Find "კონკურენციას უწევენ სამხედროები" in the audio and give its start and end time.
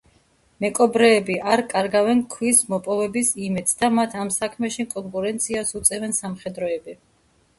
4.97-6.97